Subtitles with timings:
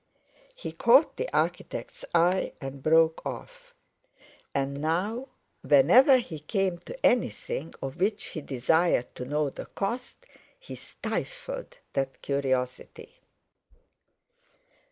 [0.55, 3.75] He caught the architect's eye, and broke off.
[4.51, 5.27] And now,
[5.61, 10.25] whenever he came to anything of which he desired to know the cost,
[10.59, 13.19] he stifled that curiosity.